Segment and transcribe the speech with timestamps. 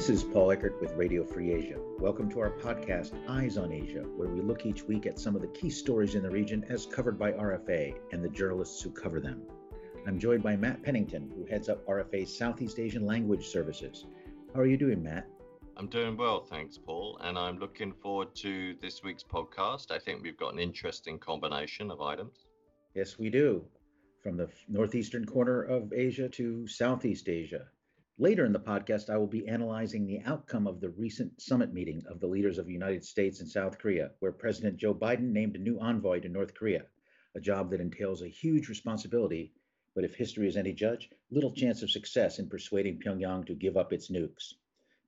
[0.00, 1.78] This is Paul Eckert with Radio Free Asia.
[1.98, 5.42] Welcome to our podcast, Eyes on Asia, where we look each week at some of
[5.42, 9.20] the key stories in the region as covered by RFA and the journalists who cover
[9.20, 9.42] them.
[10.06, 14.06] I'm joined by Matt Pennington, who heads up RFA's Southeast Asian Language Services.
[14.54, 15.28] How are you doing, Matt?
[15.76, 19.90] I'm doing well, thanks, Paul, and I'm looking forward to this week's podcast.
[19.90, 22.46] I think we've got an interesting combination of items.
[22.94, 23.66] Yes, we do.
[24.22, 27.66] From the northeastern corner of Asia to Southeast Asia.
[28.20, 32.04] Later in the podcast, I will be analyzing the outcome of the recent summit meeting
[32.06, 35.56] of the leaders of the United States and South Korea, where President Joe Biden named
[35.56, 36.84] a new envoy to North Korea,
[37.34, 39.54] a job that entails a huge responsibility,
[39.94, 43.78] but if history is any judge, little chance of success in persuading Pyongyang to give
[43.78, 44.52] up its nukes.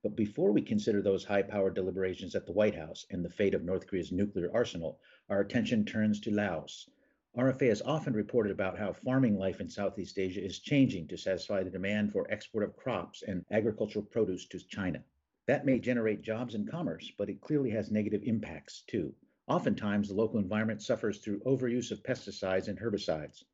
[0.03, 3.53] But before we consider those high powered deliberations at the White House and the fate
[3.53, 4.99] of North Korea's nuclear arsenal,
[5.29, 6.89] our attention turns to Laos,
[7.37, 11.63] RFA has often reported about how farming life in Southeast Asia is changing to satisfy
[11.63, 15.03] the demand for export of crops and agricultural produce to China.
[15.47, 19.15] That may generate jobs and commerce, but it clearly has negative impacts too.
[19.49, 23.45] Oftentimes, the local environment suffers through overuse of pesticides and herbicides,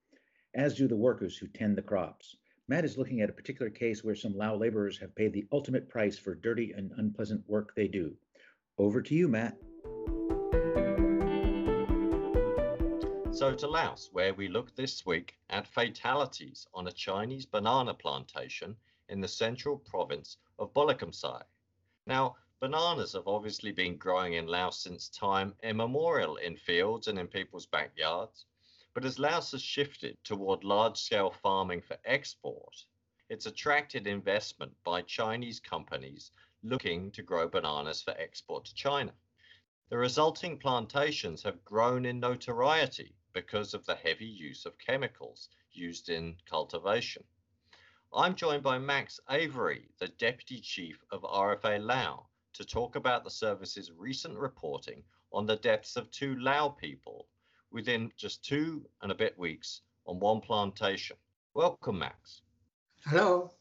[0.55, 2.37] as do the workers who tend the crops.
[2.67, 5.89] Matt is looking at a particular case where some Lao laborers have paid the ultimate
[5.89, 8.17] price for dirty and unpleasant work they do.
[8.77, 9.57] Over to you, Matt.
[13.31, 18.77] So to Laos, where we look this week at fatalities on a Chinese banana plantation
[19.09, 21.43] in the central province of Bolikamsai.
[22.07, 27.29] Now, bananas have obviously been growing in Laos since time immemorial in fields and in
[27.29, 28.47] people's backyards.
[28.93, 32.85] But as Laos has shifted toward large-scale farming for export,
[33.29, 36.33] it's attracted investment by Chinese companies
[36.65, 39.13] looking to grow bananas for export to China.
[39.91, 46.09] The resulting plantations have grown in notoriety because of the heavy use of chemicals used
[46.09, 47.23] in cultivation.
[48.13, 53.31] I'm joined by Max Avery, the Deputy Chief of RFA Lao, to talk about the
[53.31, 57.29] service's recent reporting on the deaths of two Lao people
[57.71, 61.17] within just two and a bit weeks on one plantation.
[61.55, 62.43] Welcome, Max.
[63.05, 63.53] Hello.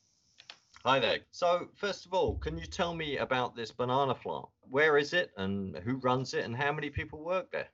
[0.86, 1.20] Hi there.
[1.30, 4.48] So, first of all, can you tell me about this banana farm?
[4.72, 7.68] Where is it and who runs it and how many people work there?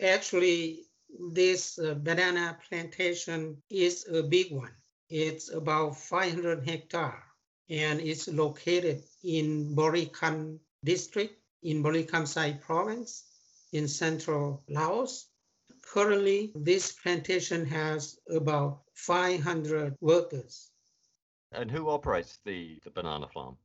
[0.00, 0.86] Actually,
[1.32, 4.74] this uh, banana plantation is a big one.
[5.08, 7.22] It's about 500 hectare
[7.68, 13.24] and it's located in Borikan district in Bolikamsai province
[13.72, 15.28] in central Laos.
[15.82, 20.70] Currently, this plantation has about 500 workers.
[21.52, 23.56] And who operates the, the banana farm?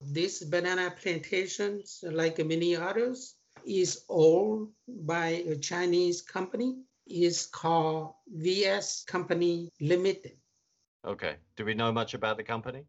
[0.00, 3.34] This banana plantation, like many others,
[3.64, 6.76] is owned by a Chinese company.
[7.06, 10.36] Is called VS Company Limited.
[11.04, 11.36] Okay.
[11.56, 12.84] Do we know much about the company?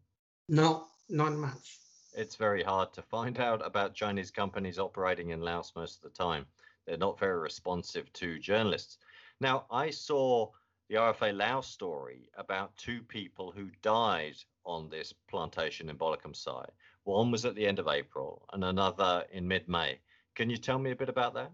[0.48, 1.78] No, not much.
[2.14, 6.16] It's very hard to find out about Chinese companies operating in Laos most of the
[6.18, 6.46] time.
[6.86, 8.98] They're not very responsive to journalists.
[9.40, 10.50] Now, I saw
[10.88, 16.66] the RFA Laos story about two people who died on this plantation in Bolikamsai.
[17.04, 19.98] One was at the end of April and another in mid May.
[20.34, 21.52] Can you tell me a bit about that?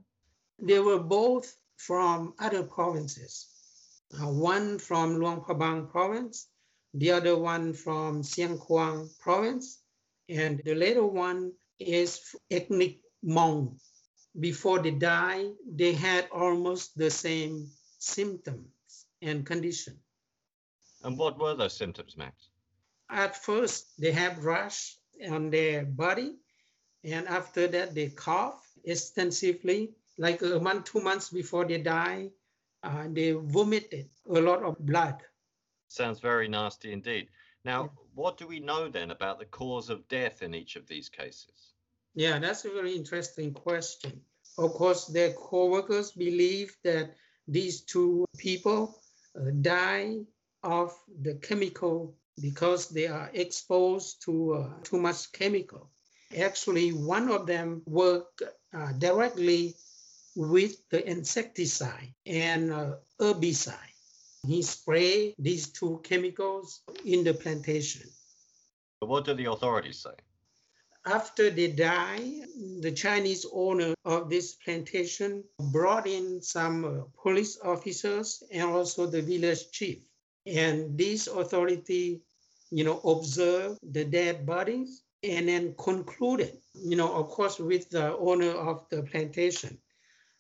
[0.59, 3.49] They were both from other provinces.
[4.13, 6.49] Uh, one from Luang Prabang province,
[6.95, 9.81] the other one from Xieng Khouang province,
[10.29, 13.79] and the later one is ethnic Hmong.
[14.39, 17.69] Before they die, they had almost the same
[17.99, 19.99] symptoms and condition.
[21.03, 22.49] And what were those symptoms, Max?
[23.11, 24.97] At first, they have rash
[25.31, 26.37] on their body,
[27.05, 29.95] and after that, they cough extensively.
[30.19, 32.31] Like a month, two months before they die,
[32.83, 35.23] uh, they vomited a lot of blood.
[35.89, 37.29] Sounds very nasty indeed.
[37.65, 41.09] Now, what do we know then about the cause of death in each of these
[41.09, 41.73] cases?
[42.15, 44.21] Yeah, that's a very interesting question.
[44.59, 47.15] Of course, their co-workers believe that
[47.49, 48.97] these two people
[49.37, 50.21] uh, die
[50.63, 50.93] of
[51.23, 55.91] the chemical because they are exposed to uh, too much chemical.
[56.39, 58.43] Actually, one of them worked
[58.73, 59.75] uh, directly
[60.37, 63.95] with the insecticide and uh, herbicide.
[64.47, 68.09] He sprayed these two chemicals in the plantation.
[69.01, 70.15] But What do the authorities say?
[71.07, 72.43] After they die,
[72.81, 79.21] the Chinese owner of this plantation brought in some uh, police officers and also the
[79.21, 79.99] village chief.
[80.47, 82.23] And this authority,
[82.71, 88.17] you know, observed the dead bodies and then concluded, you know, of course, with the
[88.17, 89.79] owner of the plantation,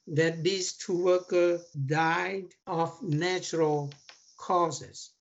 [0.06, 3.92] that these two workers died of natural
[4.36, 5.12] causes.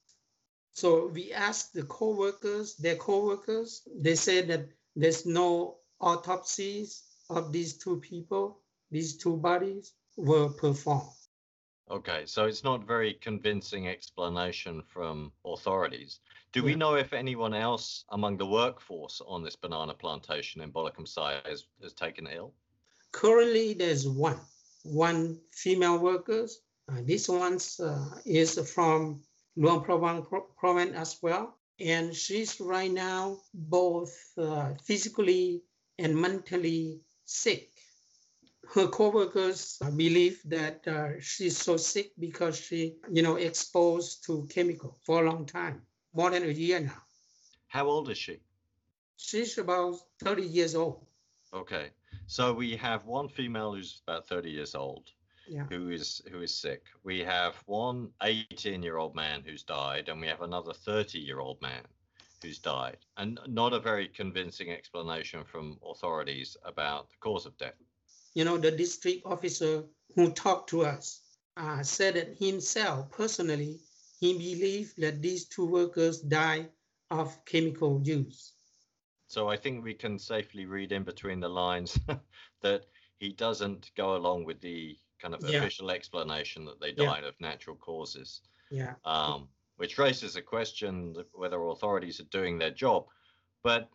[0.73, 7.77] So we asked the co-workers, their co-workers, they said that there's no autopsies of these
[7.77, 8.59] two people,
[8.91, 11.09] these two bodies were performed.
[11.91, 16.19] Okay, so it's not very convincing explanation from authorities.
[16.51, 21.45] Do we know if anyone else among the workforce on this banana plantation in Bolikamsai
[21.45, 22.53] has, has taken ill?
[23.11, 24.39] Currently, there's one,
[24.83, 26.61] one female workers.
[26.89, 29.21] Uh, this one uh, is from
[29.55, 30.25] Luang Prabang
[30.57, 31.57] province as well.
[31.79, 35.63] And she's right now both uh, physically
[35.97, 37.69] and mentally sick.
[38.73, 44.97] Her co-workers believe that uh, she's so sick because she, you know, exposed to chemical
[45.05, 45.81] for a long time,
[46.13, 47.01] more than a year now.
[47.67, 48.39] How old is she?
[49.17, 51.05] She's about 30 years old.
[51.53, 51.91] Okay,
[52.27, 55.11] so we have one female who's about 30 years old
[55.47, 55.65] Yeah.
[55.69, 56.83] who is who is sick.
[57.03, 61.83] We have one 18-year-old man who's died, and we have another 30-year-old man
[62.41, 67.75] who's died, and not a very convincing explanation from authorities about the cause of death.
[68.35, 69.83] you know, the district officer
[70.15, 71.21] who talked to us
[71.57, 73.79] uh, said that himself personally,
[74.19, 76.69] he believed that these two workers died
[77.11, 78.52] of chemical use.
[79.33, 81.97] So I think we can safely read in between the lines
[82.61, 82.85] that
[83.17, 85.57] he doesn't go along with the kind of Yeah.
[85.57, 87.07] official explanation that they Yeah.
[87.07, 88.93] died of natural causes, Yeah.
[89.05, 93.07] um, which raises a question whether authorities are doing their job.
[93.63, 93.89] But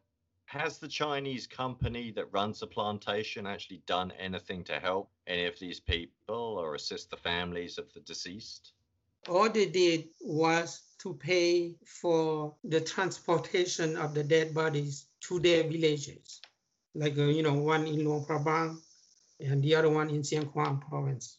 [0.46, 5.56] has the Chinese company that runs the plantation actually done anything to help any of
[5.61, 8.73] these people or assist the families of the deceased?
[9.29, 15.62] All they did was to pay for the transportation of the dead bodies to their
[15.65, 16.41] villages,
[16.94, 18.79] like, uh, you know, one in Luang Prabang
[19.41, 21.38] and the other one in Xieng Khouang province.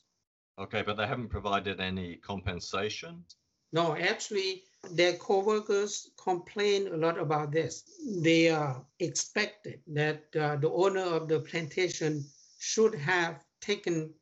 [0.57, 3.23] Okay, but they haven't provided any compensation.
[3.71, 7.83] No, actually, their co-workers complain a lot about this.
[8.21, 12.25] They uh, expected that uh, the owner of the plantation
[12.59, 14.13] should have taken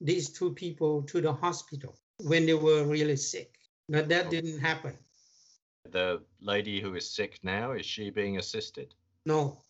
[0.00, 3.54] these two people to the hospital when they were really sick,
[3.88, 4.30] but that Oh.
[4.30, 4.98] didn't happen.
[5.90, 8.94] The lady who is sick now, is she being assisted?
[9.26, 9.62] No,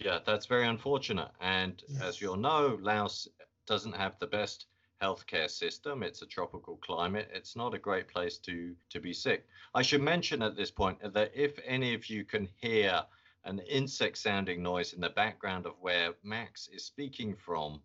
[0.00, 1.30] Yeah, that's very unfortunate.
[1.40, 2.02] And Yeah.
[2.02, 3.28] as you'll know, Laos
[3.66, 4.66] doesn't have the best
[5.00, 6.02] healthcare system.
[6.02, 7.30] It's a tropical climate.
[7.32, 9.46] It's not a great place to to be sick.
[9.74, 13.06] I should mention at this point that if any of you can hear
[13.44, 17.84] an insect sounding noise in the background of where Max is speaking from,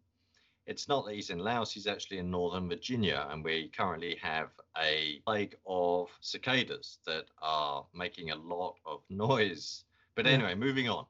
[0.67, 4.59] it's not that he's in Laos, he's actually in Northern Virginia, and we currently have
[4.77, 9.84] a plague of cicadas that are making a lot of noise.
[10.15, 10.31] But Yeah.
[10.33, 11.05] anyway, moving on.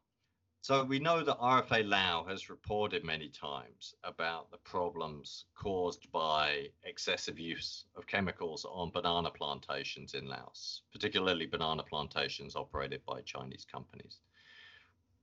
[0.62, 6.72] So we know that RFA Lao has reported many times about the problems caused by
[6.84, 13.63] excessive use of chemicals on banana plantations in Laos, particularly banana plantations operated by Chinese
[13.63, 14.22] companies.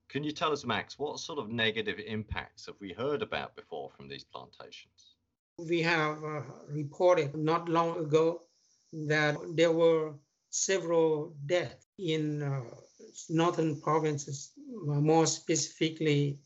[0.07, 3.89] Can you tell us, Max, what sort of negative impacts have we heard about before
[3.89, 5.15] from these plantations?
[5.57, 8.41] we have uh, reported not long ago
[8.91, 10.13] that there were
[10.53, 12.61] several deaths in uh,
[13.29, 14.51] northern provinces,
[14.87, 16.37] uh, more specifically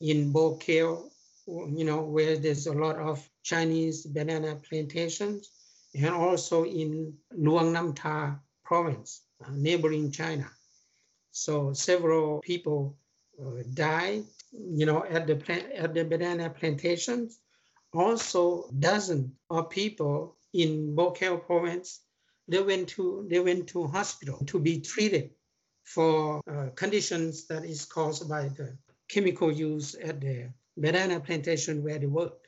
[0.00, 1.10] in Bokeo,
[1.46, 5.50] you know, where there's a lot of Chinese banana plantations,
[5.94, 7.92] and also in Luang Nam
[8.64, 10.48] province, uh, neighboring China.
[11.32, 12.96] So several people
[13.38, 17.40] uh, died, you know, at the plant, at the banana plantations
[17.92, 22.00] also dozens of people in Bokeo province
[22.50, 25.30] they went to they went to hospital to be treated
[25.84, 28.76] for uh, conditions that is caused by the
[29.08, 32.46] chemical use at the banana plantation where they worked.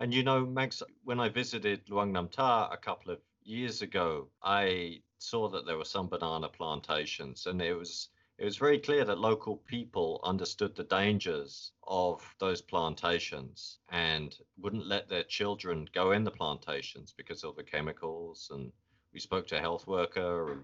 [0.00, 5.00] And you know, Max, when I visited Luang Namtha a couple of years ago, I
[5.18, 9.18] saw that there were some banana plantations, and it was it was very clear that
[9.18, 16.24] local people understood the dangers of those plantations and wouldn't let their children go in
[16.24, 18.50] the plantations because of the chemicals.
[18.52, 18.72] And
[19.16, 20.60] we spoke to a health worker and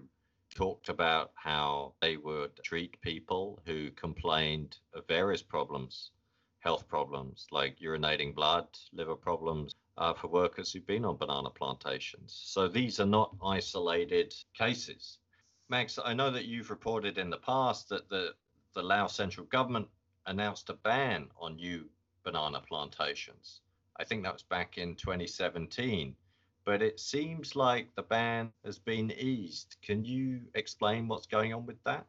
[0.53, 6.11] talked about how they would treat people who complained of various problems
[6.59, 12.39] health problems like urinating blood, liver problems uh, for workers who've been on banana plantations.
[12.45, 15.17] So these are not isolated cases.
[15.67, 18.35] Max, I know that you've reported in the past that the,
[18.75, 19.87] the Laos central government
[20.27, 21.89] announced a ban on new
[22.23, 23.61] banana plantations.
[23.97, 26.15] I think that was back in 2017.
[26.65, 29.75] But it seems like the ban has been eased.
[29.81, 32.05] Can you explain what's going on with that?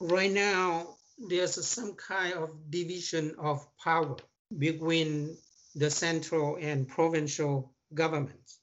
[0.00, 0.96] Right now,
[1.28, 4.16] there's some kind of division of power
[4.58, 5.36] between
[5.76, 8.58] the central and provincial governments.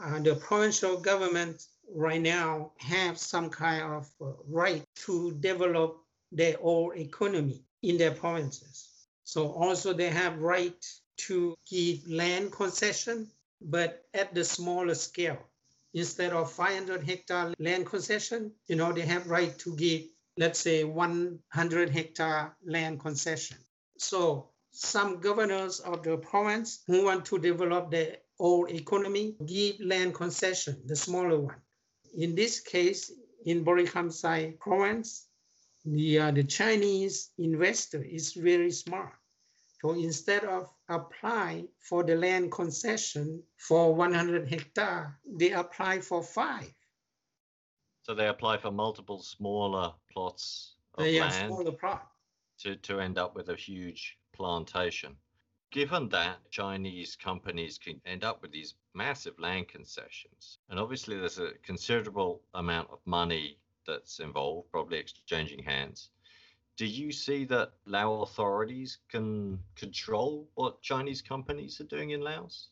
[0.00, 5.98] Uh, the provincial government right now have some kind of uh, right to develop
[6.30, 8.88] their own economy in their provinces.
[9.24, 10.84] So also they have right
[11.26, 13.28] to give land concession,
[13.60, 15.38] but at the smaller scale.
[15.94, 20.02] Instead of 500 hectare land concession, you know, they have right to give,
[20.36, 23.56] let's say, 100 hectare land concession.
[23.98, 30.14] So some governors of the province who want to develop their own economy give land
[30.14, 31.56] concession, the smaller one.
[32.16, 33.10] In this case,
[33.44, 35.26] in Borikamsai province,
[35.84, 39.12] the, uh, the Chinese investor is very smart.
[39.80, 46.72] So instead of applying for the land concession for 100 hectare, they apply for five.
[48.02, 52.10] So they apply for multiple smaller plots of They land smaller plot.
[52.60, 55.16] to, to end up with a huge plantation.
[55.70, 61.38] Given that Chinese companies can end up with these massive land concessions, and obviously there's
[61.38, 66.10] a considerable amount of money that's involved, probably exchanging hands.
[66.78, 72.68] Do you see that Lao authorities can control what Chinese companies are doing in Laos?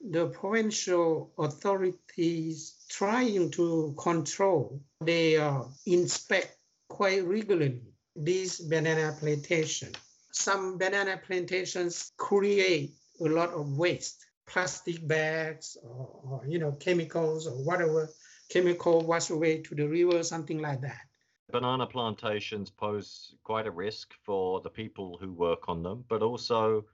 [0.00, 6.56] The provincial authorities trying to control, they uh, inspect
[6.88, 7.82] quite regularly
[8.16, 9.96] these banana plantations.
[10.32, 17.46] Some banana plantations create a lot of waste, plastic bags or, or you know chemicals
[17.46, 18.08] or whatever
[18.48, 21.03] chemical wash away to the river, something like that.
[21.50, 26.84] Banana plantations pose quite a risk for the people who work on them, but also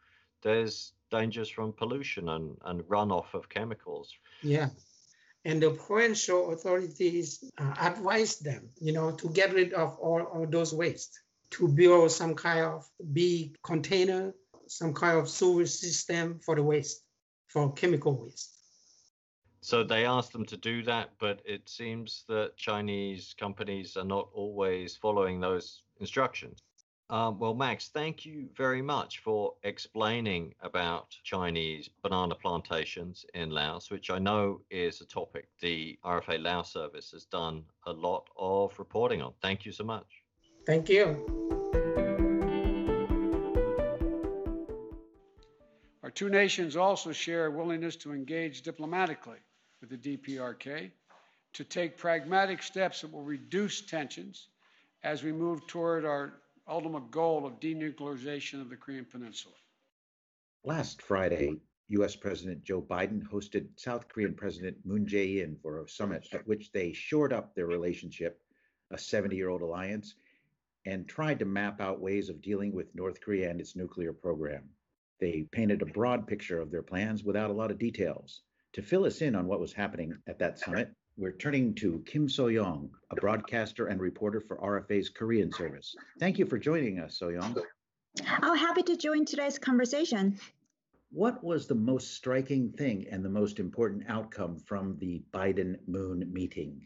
[0.43, 4.13] there's dangers from pollution and, and runoff of chemicals.
[4.43, 4.71] Yeah.
[5.45, 10.47] And the provincial authorities uh, advise them, you know, to get rid of all, all
[10.47, 11.19] those waste,
[11.53, 14.35] to build some kind of big container,
[14.67, 17.03] some kind of sewage system for the waste,
[17.49, 18.60] for chemical waste.
[19.63, 24.31] So they asked them to do that, but it seems that Chinese companies are not
[24.33, 26.63] always following those instructions.
[27.11, 33.91] Um, well, Max, thank you very much for explaining about Chinese banana plantations in Laos,
[33.91, 38.79] which I know is a topic the RFA Laos service has done a lot of
[38.79, 39.35] reporting on.
[39.43, 40.07] Thank you so much.
[40.65, 41.27] Thank you.
[46.03, 49.39] Our two nations also share a willingness to engage diplomatically
[49.81, 50.91] with the DPRK
[51.53, 54.49] to take pragmatic steps that will reduce tensions
[55.03, 56.35] as we move toward our
[56.69, 59.55] ultimate goal of denuclearization of the Korean Peninsula.
[60.65, 65.89] Last Friday, US President Joe Biden hosted South Korean President Moon Jae in for a
[65.89, 68.41] summit at which they shored up their relationship,
[68.91, 70.15] a 70 year old alliance,
[70.87, 74.69] and tried to map out ways of dealing with North Korea and its nuclear program.
[75.19, 78.43] They painted a broad picture of their plans without a lot of details.
[78.75, 82.29] To fill us in on what was happening at that summit, we're turning to Kim
[82.29, 85.93] So Young, a broadcaster and reporter for RFA's Korean service.
[86.21, 87.57] Thank you for joining us, So Young.
[88.25, 90.39] I'm oh, happy to join today's conversation.
[91.11, 96.33] What was the most striking thing and the most important outcome from the Biden Moon
[96.33, 96.81] meeting?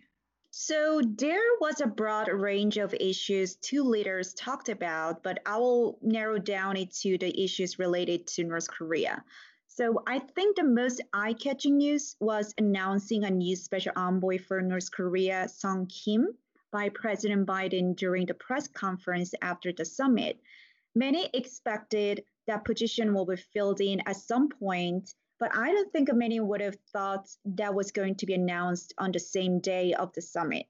[0.51, 5.99] So, there was a broad range of issues two leaders talked about, but I will
[6.01, 9.23] narrow down it to the issues related to North Korea.
[9.77, 14.63] So, I think the most eye catching news was announcing a new special envoy for
[14.63, 16.29] North Korea, Sung Kim,
[16.71, 20.39] by President Biden during the press conference after the summit.
[20.95, 26.09] Many expected that position will be filled in at some point, but I don't think
[26.13, 30.13] many would have thought that was going to be announced on the same day of
[30.13, 30.69] the summit.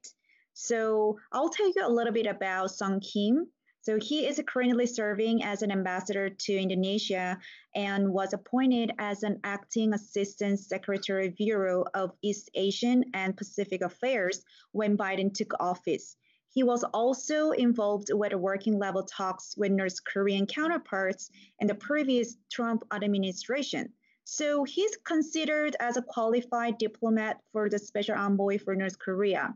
[0.54, 3.48] So I'll tell you a little bit about Sung Kim.
[3.84, 7.38] So he is currently serving as an ambassador to Indonesia
[7.74, 14.42] and was appointed as an acting assistant secretary bureau of East Asian and Pacific Affairs
[14.72, 16.16] when Biden took office.
[16.48, 22.38] He was also involved with working level talks with North Korean counterparts in the previous
[22.50, 23.92] Trump administration.
[24.24, 29.54] So he's considered as a qualified diplomat for the special envoy for North Korea.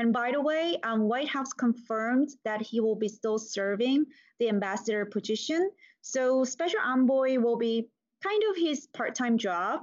[0.00, 4.06] And by the way, um, White House confirmed that he will be still serving
[4.38, 5.70] the ambassador position.
[6.00, 7.86] So special envoy will be
[8.24, 9.82] kind of his part-time job.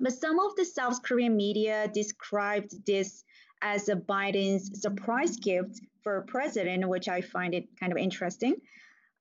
[0.00, 3.22] But some of the South Korean media described this
[3.60, 8.56] as a Biden's surprise gift for president, which I find it kind of interesting.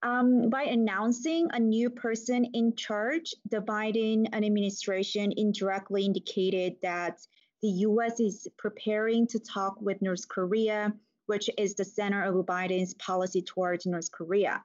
[0.03, 7.19] Um, by announcing a new person in charge, the Biden administration indirectly indicated that
[7.63, 10.93] the US is preparing to talk with North Korea,
[11.27, 14.61] which is the center of Biden's policy towards North Korea.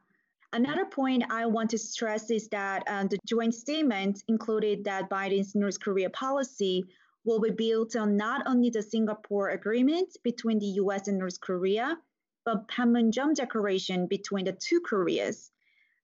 [0.52, 5.54] Another point I want to stress is that uh, the joint statement included that Biden's
[5.54, 6.86] North Korea policy
[7.24, 11.96] will be built on not only the Singapore agreement between the US and North Korea,
[12.46, 15.52] a Panmunjom declaration between the two Koreas.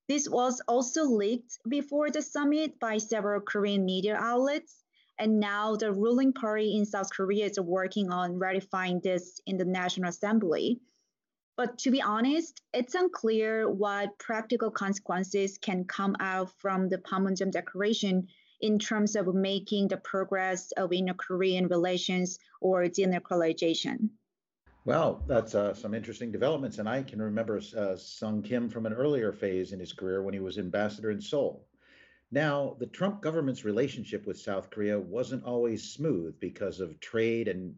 [0.06, 4.83] This was also leaked before the summit by several Korean media outlets,
[5.18, 9.64] and now the ruling party in South Korea is working on ratifying this in the
[9.64, 10.80] National Assembly.
[11.56, 17.52] But to be honest, it's unclear what practical consequences can come out from the Panmunjom
[17.52, 18.26] Declaration
[18.60, 24.08] in terms of making the progress of inter-Korean relations or denuclearization.
[24.84, 28.92] Well, that's uh, some interesting developments, and I can remember uh, Sung Kim from an
[28.92, 31.66] earlier phase in his career when he was ambassador in Seoul.
[32.34, 37.76] Now, the Trump government's relationship with South Korea wasn't always smooth because of trade and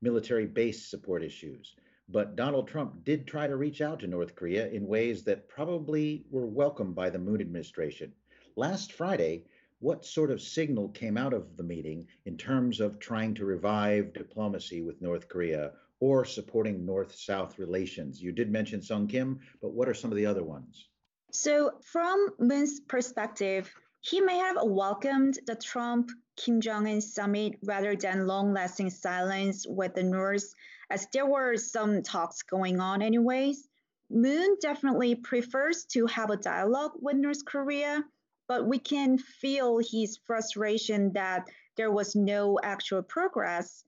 [0.00, 1.74] military base support issues.
[2.08, 6.24] But Donald Trump did try to reach out to North Korea in ways that probably
[6.30, 8.12] were welcomed by the Moon administration.
[8.54, 9.46] Last Friday,
[9.80, 14.12] what sort of signal came out of the meeting in terms of trying to revive
[14.12, 18.22] diplomacy with North Korea or supporting North South relations?
[18.22, 20.86] You did mention Sung Kim, but what are some of the other ones?
[21.32, 23.68] So, from Moon's perspective,
[24.08, 29.66] he may have welcomed the Trump Kim Jong un summit rather than long lasting silence
[29.66, 30.54] with the North
[30.90, 33.66] as there were some talks going on anyways.
[34.08, 38.04] Moon definitely prefers to have a dialogue with North Korea,
[38.46, 43.82] but we can feel his frustration that there was no actual progress.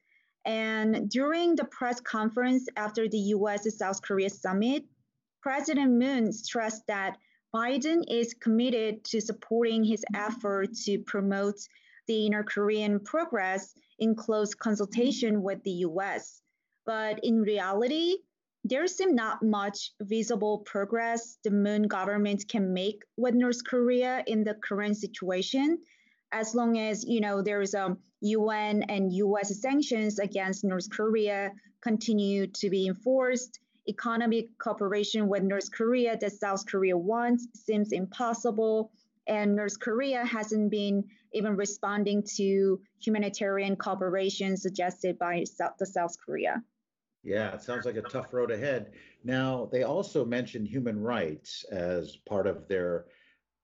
[0.45, 4.83] And during the press conference after the US South Korea summit,
[5.43, 7.19] President Moon stressed that
[7.55, 11.57] Biden is committed to supporting his effort to promote
[12.07, 16.43] the inter Korean progress in close consultation with the US.
[16.85, 18.17] But in reality,
[18.65, 24.45] there seems not much visible progress the Moon government can make with North Korea in
[24.45, 25.79] the current situation,
[26.33, 31.53] as long as you know there is a UN and US sanctions against North Korea
[31.81, 33.61] continue to be enforced.
[33.89, 38.93] Economic cooperation with North Korea that South Korea wants seems impossible,
[39.27, 46.17] and North Korea hasn't been even responding to humanitarian cooperation suggested by South, the South
[46.25, 46.63] Korea.
[47.23, 48.93] Yeah, it sounds like a tough road ahead.
[49.25, 53.07] Now, they also mentioned human rights as part of their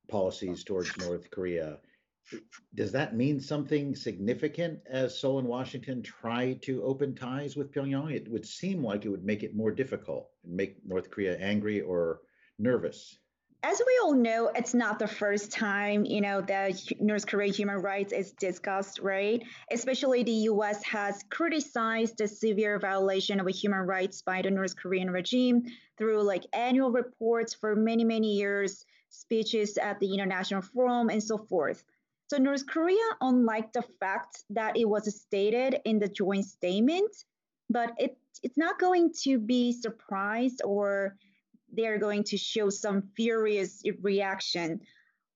[0.09, 1.79] policies towards North Korea.
[2.75, 8.13] Does that mean something significant as Seoul and Washington try to open ties with Pyongyang?
[8.13, 11.81] It would seem like it would make it more difficult and make North Korea angry
[11.81, 12.21] or
[12.59, 13.19] nervous
[13.65, 17.77] as we all know, it's not the first time, you know, that North Korea human
[17.77, 19.43] rights is discussed, right?
[19.71, 25.11] Especially the US has criticized the severe violation of human rights by the North Korean
[25.11, 25.63] regime
[25.97, 31.39] through like annual reports for many, many years, speeches at the International Forum, and so
[31.39, 31.83] forth.
[32.29, 37.13] So North Korea, unlike the fact that it was stated in the joint statement,
[37.69, 41.17] but it, it's not going to be surprised or
[41.73, 44.81] they're going to show some furious reaction.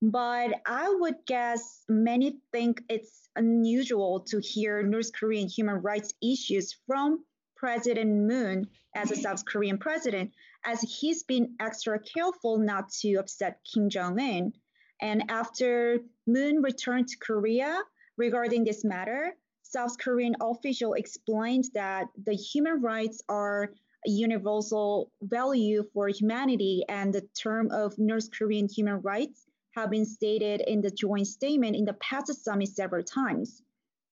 [0.00, 6.74] But I would guess many think it's unusual to hear North Korean human rights issues
[6.86, 7.24] from
[7.56, 10.30] President Moon as a South Korean president,
[10.64, 14.52] as he's been extra careful not to upset Kim Jong un.
[15.00, 17.82] And after Moon returned to Korea
[18.16, 23.72] regarding this matter, South Korean official explained that the human rights are
[24.06, 30.06] a universal value for humanity, and the term of North Korean human rights have been
[30.06, 33.62] stated in the joint statement in the past summit several times.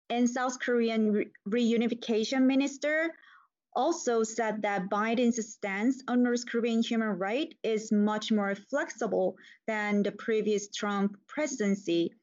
[0.10, 3.13] And South Korean re- reunification minister
[3.75, 10.03] also said that Biden's stance on North Korean human rights is much more flexible than
[10.03, 12.13] the previous Trump presidency.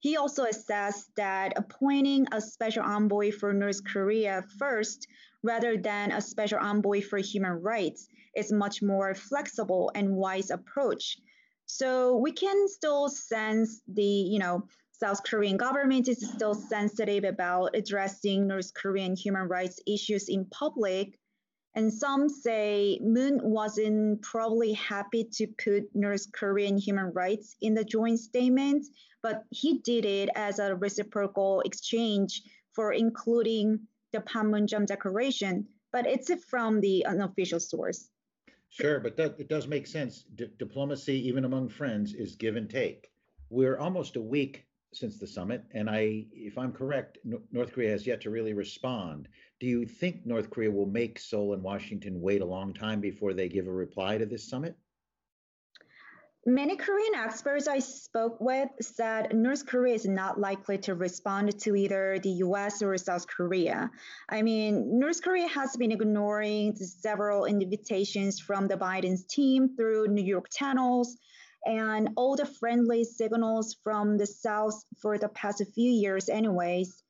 [0.00, 5.06] He also assessed that appointing a special envoy for North Korea first
[5.42, 11.18] rather than a special envoy for human rights is much more flexible and wise approach.
[11.66, 17.76] So we can still sense the, you know, South Korean government is still sensitive about
[17.76, 21.18] addressing North Korean human rights issues in public.
[21.74, 27.84] And some say Moon wasn't probably happy to put North Korean human rights in the
[27.84, 28.86] joint statement,
[29.22, 32.40] but he did it as a reciprocal exchange
[32.72, 33.80] for including
[34.12, 38.08] the Panmunjom Declaration, but it's from the unofficial source.
[38.70, 40.24] Sure, but that, it does make sense.
[40.34, 43.10] D- diplomacy, even among friends, is give and take.
[43.50, 44.65] We're almost a week
[44.96, 47.18] since the summit, and I, if I'm correct,
[47.52, 49.28] North Korea has yet to really respond.
[49.60, 53.34] Do you think North Korea will make Seoul and Washington wait a long time before
[53.34, 54.76] they give a reply to this summit?
[56.48, 61.74] Many Korean experts I spoke with said North Korea is not likely to respond to
[61.74, 63.90] either the US or South Korea.
[64.28, 70.22] I mean, North Korea has been ignoring several invitations from the Biden's team through New
[70.22, 71.16] York channels
[71.66, 77.02] and all the friendly signals from the South for the past few years, anyways.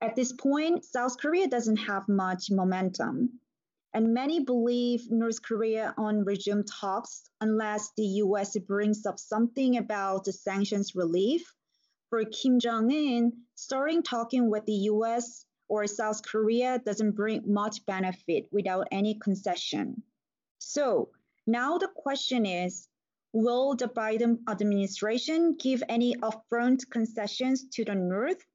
[0.00, 3.40] At this point, South Korea doesn't have much momentum
[3.94, 10.24] and many believe North Korea on resume talks unless the US brings up something about
[10.24, 11.54] the sanctions relief.
[12.10, 17.86] For Kim Jong un, starting talking with the US or South Korea doesn't bring much
[17.86, 20.02] benefit without any concession.
[20.58, 21.10] So
[21.46, 22.88] now the question is
[23.34, 28.46] Will the Biden administration give any upfront concessions to the North?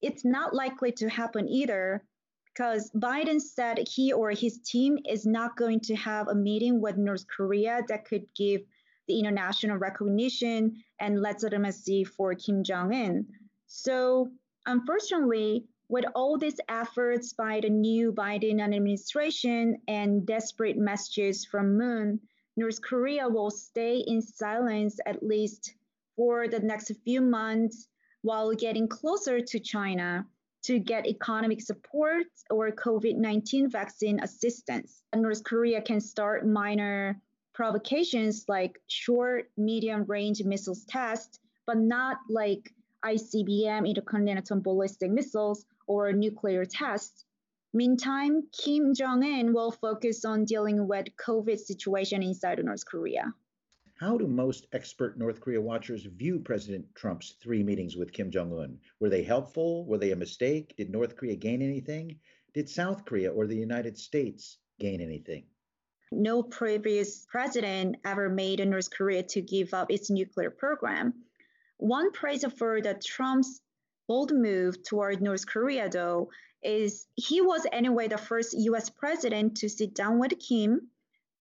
[0.00, 2.02] It's not likely to happen either
[2.46, 6.96] because Biden said he or his team is not going to have a meeting with
[6.96, 8.62] North Korea that could give
[9.06, 13.26] the international recognition and legitimacy for Kim Jong un.
[13.68, 14.32] So,
[14.66, 22.18] unfortunately, with all these efforts by the new Biden administration and desperate messages from Moon,
[22.56, 25.74] North Korea will stay in silence at least
[26.16, 27.88] for the next few months
[28.20, 30.26] while getting closer to China
[30.62, 35.02] to get economic support or COVID 19 vaccine assistance.
[35.14, 37.20] North Korea can start minor
[37.54, 42.72] provocations like short, medium range missiles tests, but not like
[43.04, 47.24] ICBM intercontinental ballistic missiles or nuclear tests.
[47.74, 53.32] Meantime, Kim Jong un will focus on dealing with COVID situation inside North Korea.
[53.98, 58.52] How do most expert North Korea watchers view President Trump's three meetings with Kim Jong
[58.58, 58.78] un?
[59.00, 59.86] Were they helpful?
[59.86, 60.74] Were they a mistake?
[60.76, 62.18] Did North Korea gain anything?
[62.52, 65.44] Did South Korea or the United States gain anything?
[66.10, 71.14] No previous president ever made North Korea to give up its nuclear program.
[71.78, 73.62] One praise for the Trump's
[74.08, 76.28] bold move toward North Korea, though,
[76.62, 80.90] is he was anyway the first US president to sit down with Kim,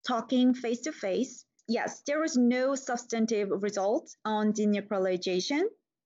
[0.06, 5.63] talking face to face yes, there was no substantive result on denuclearization,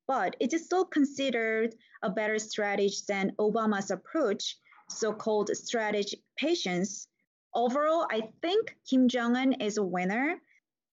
[0.07, 4.57] but it is still considered a better strategy than Obama's approach,
[4.89, 7.07] so-called strategic patience.
[7.53, 10.41] Overall, I think Kim Jong-un is a winner.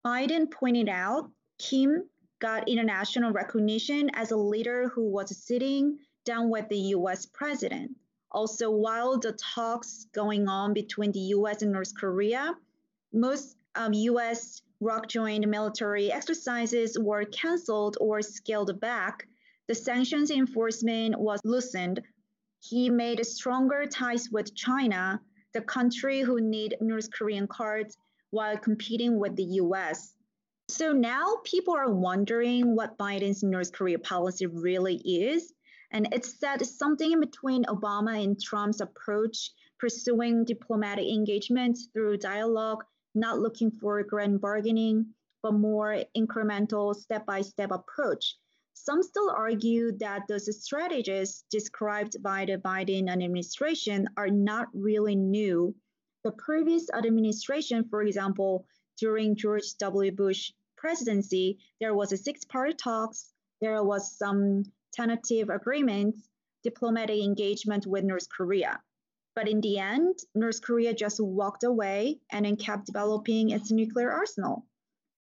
[0.07, 2.09] Biden pointed out Kim
[2.40, 7.92] got international recognition as a leader who was sitting down with the US president.
[8.30, 12.54] Also, while the talks going on between the US and North Korea,
[13.12, 19.26] most um, US rock joint military exercises were canceled or scaled back,
[19.66, 22.00] the sanctions enforcement was loosened.
[22.60, 25.20] He made stronger ties with China,
[25.52, 27.96] the country who need North Korean cards
[28.30, 30.14] while competing with the US.
[30.68, 35.52] So now people are wondering what Biden's North Korea policy really is.
[35.90, 42.85] And it's said something in between Obama and Trump's approach, pursuing diplomatic engagement through dialogue
[43.14, 45.07] not looking for grand bargaining,
[45.42, 48.37] but more incremental step by step approach.
[48.74, 55.74] Some still argue that those strategies described by the Biden administration are not really new.
[56.22, 58.66] The previous administration, for example,
[58.98, 60.12] during George W.
[60.12, 66.29] Bush presidency, there was a six-party talks, there was some tentative agreements,
[66.62, 68.81] diplomatic engagement with North Korea.
[69.35, 74.11] But in the end, North Korea just walked away and then kept developing its nuclear
[74.11, 74.66] arsenal.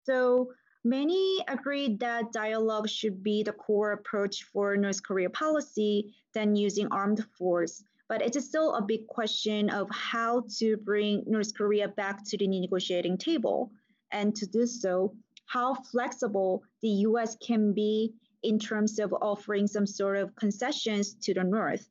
[0.05, 0.52] So
[0.85, 6.88] many agreed that dialogue should be the core approach for North Korea policy than using
[6.90, 7.85] armed force.
[8.09, 12.38] But it is still a big question of how to bring North Korea back to
[12.38, 13.72] the negotiating table.
[14.12, 15.14] And to do so,
[15.46, 18.14] how flexible the US can be
[18.46, 21.88] in terms of offering some sort of concessions to the North.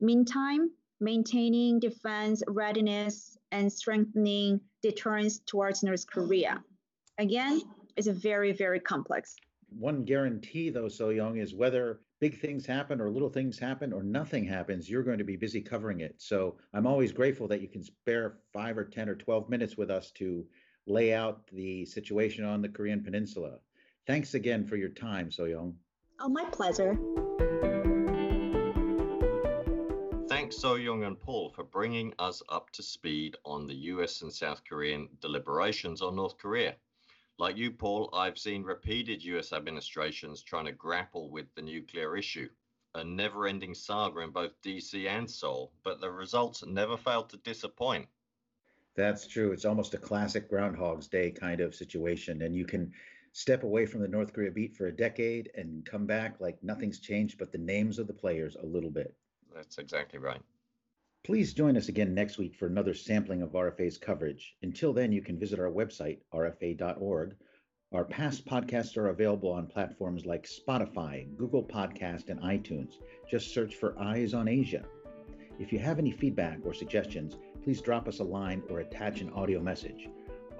[0.00, 6.62] Meantime, maintaining defense readiness and strengthening deterrence towards North Korea.
[7.18, 7.62] Again,
[7.96, 9.36] it's very, very complex.
[9.68, 14.02] One guarantee, though, So Young, is whether big things happen or little things happen or
[14.02, 16.16] nothing happens, you're going to be busy covering it.
[16.18, 19.90] So I'm always grateful that you can spare five or 10 or 12 minutes with
[19.90, 20.44] us to
[20.86, 23.58] lay out the situation on the Korean Peninsula.
[24.06, 25.76] Thanks again for your time, So Young.
[26.24, 26.96] Oh, my pleasure.
[30.28, 34.32] Thanks So Young and Paul for bringing us up to speed on the US and
[34.32, 36.76] South Korean deliberations on North Korea.
[37.38, 42.48] Like you, Paul, I've seen repeated US administrations trying to grapple with the nuclear issue,
[42.94, 47.36] a never ending saga in both DC and Seoul, but the results never failed to
[47.38, 48.06] disappoint.
[48.94, 49.50] That's true.
[49.50, 52.42] It's almost a classic Groundhog's Day kind of situation.
[52.42, 52.92] And you can
[53.32, 57.00] Step away from the North Korea beat for a decade and come back like nothing's
[57.00, 59.14] changed but the names of the players a little bit.
[59.54, 60.42] That's exactly right.
[61.24, 64.56] Please join us again next week for another sampling of RFA's coverage.
[64.62, 67.36] Until then, you can visit our website, rfa.org.
[67.92, 72.94] Our past podcasts are available on platforms like Spotify, Google Podcast, and iTunes.
[73.30, 74.84] Just search for Eyes on Asia.
[75.58, 79.32] If you have any feedback or suggestions, please drop us a line or attach an
[79.32, 80.08] audio message.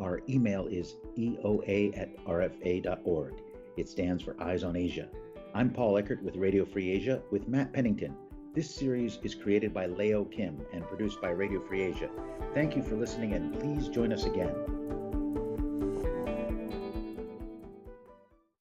[0.03, 3.35] Our email is eoa at rfa.org.
[3.77, 5.09] It stands for Eyes on Asia.
[5.55, 8.17] I'm Paul Eckert with Radio Free Asia with Matt Pennington.
[8.53, 12.11] This series is created by Leo Kim and produced by Radio Free Asia.
[12.53, 15.02] Thank you for listening and please join us again.